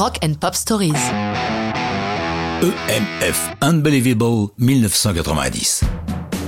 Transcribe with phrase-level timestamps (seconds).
[0.00, 0.94] Rock and Pop Stories.
[2.62, 5.84] EMF, Unbelievable 1990.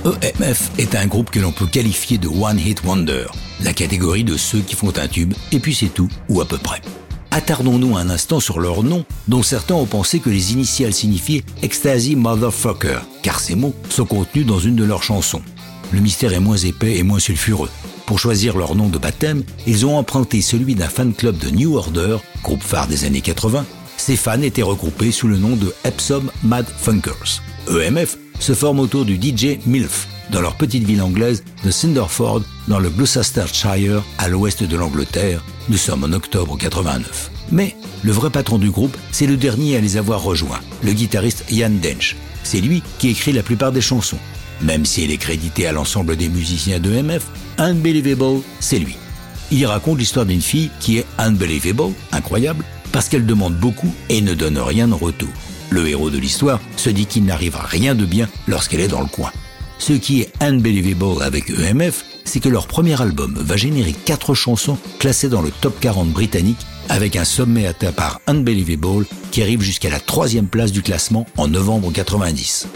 [0.05, 3.27] EMF est un groupe que l'on peut qualifier de One Hit Wonder,
[3.61, 6.57] la catégorie de ceux qui font un tube, et puis c'est tout, ou à peu
[6.57, 6.81] près.
[7.29, 12.15] Attardons-nous un instant sur leur nom, dont certains ont pensé que les initiales signifiaient Ecstasy
[12.15, 15.43] Motherfucker, car ces mots sont contenus dans une de leurs chansons.
[15.91, 17.69] Le mystère est moins épais et moins sulfureux.
[18.13, 21.75] Pour choisir leur nom de baptême, ils ont emprunté celui d'un fan club de New
[21.75, 23.65] Order, groupe phare des années 80.
[23.97, 27.41] Ces fans étaient regroupés sous le nom de Epsom Mad Funkers.
[27.67, 32.77] EMF se forme autour du DJ MILF, dans leur petite ville anglaise de Cinderford, dans
[32.77, 35.43] le Gloucestershire, à l'ouest de l'Angleterre.
[35.69, 37.31] Nous sommes en octobre 89.
[37.51, 41.45] Mais le vrai patron du groupe, c'est le dernier à les avoir rejoints, le guitariste
[41.49, 42.15] Ian Dench.
[42.43, 44.19] C'est lui qui écrit la plupart des chansons.
[44.61, 47.25] Même s'il est crédité à l'ensemble des musiciens de MF,
[47.57, 48.97] Unbelievable, c'est lui.
[49.51, 54.33] Il raconte l'histoire d'une fille qui est unbelievable, incroyable, parce qu'elle demande beaucoup et ne
[54.33, 55.29] donne rien en retour.
[55.69, 59.07] Le héros de l'histoire se dit qu'il n'arrivera rien de bien lorsqu'elle est dans le
[59.07, 59.31] coin.
[59.79, 64.77] Ce qui est unbelievable avec EMF, c'est que leur premier album va générer quatre chansons
[64.99, 69.89] classées dans le top 40 britannique avec un sommet atteint par Unbelievable qui arrive jusqu'à
[69.89, 72.67] la troisième place du classement en novembre 90.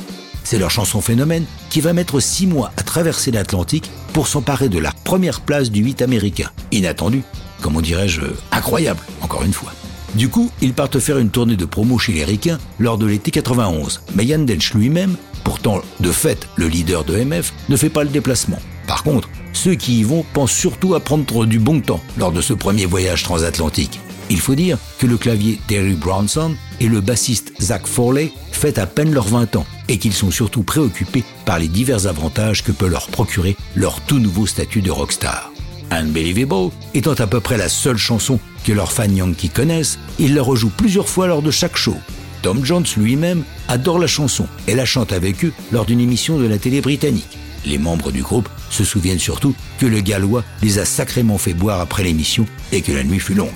[0.50, 4.80] C'est leur chanson phénomène qui va mettre six mois à traverser l'Atlantique pour s'emparer de
[4.80, 6.50] la première place du 8 américain.
[6.72, 7.23] Inattendu,
[7.62, 8.22] comment dirais-je,
[8.54, 9.73] incroyable, encore une fois.
[10.16, 13.30] Du coup, ils partent faire une tournée de promo chez les Ricains lors de l'été
[13.30, 14.04] 91.
[14.16, 18.09] Mais Yann Dench lui-même, pourtant de fait le leader de MF, ne fait pas le
[18.09, 18.59] déplacement.
[18.88, 22.39] Par contre, ceux qui y vont pensent surtout à prendre du bon temps lors de
[22.39, 24.00] ce premier voyage transatlantique.
[24.30, 28.86] Il faut dire que le clavier Terry Brownson et le bassiste Zach Forley fêtent à
[28.86, 32.88] peine leurs 20 ans et qu'ils sont surtout préoccupés par les divers avantages que peut
[32.88, 35.52] leur procurer leur tout nouveau statut de rockstar.
[35.92, 40.42] Unbelievable étant à peu près la seule chanson que leurs fans Yankee connaissent, ils la
[40.44, 41.95] rejouent plusieurs fois lors de chaque show.
[42.42, 46.45] Tom Jones lui-même adore la chanson et la chante avec eux lors d'une émission de
[46.45, 47.38] la télé britannique.
[47.65, 51.80] Les membres du groupe se souviennent surtout que le Gallois les a sacrément fait boire
[51.80, 53.49] après l'émission et que la nuit fut longue.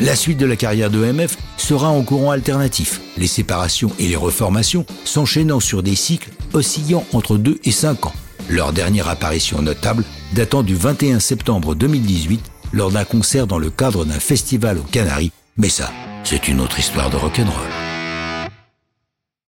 [0.00, 4.16] La suite de la carrière de MF sera en courant alternatif, les séparations et les
[4.16, 8.12] reformations s'enchaînant sur des cycles oscillant entre 2 et 5 ans.
[8.48, 10.04] Leur dernière apparition notable
[10.34, 12.40] datant du 21 septembre 2018
[12.72, 15.90] lors d'un concert dans le cadre d'un festival aux Canaries, mais ça,
[16.22, 17.87] c'est une autre histoire de rock'n'roll.